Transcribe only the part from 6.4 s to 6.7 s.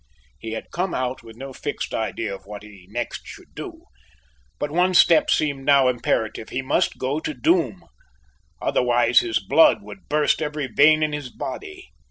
he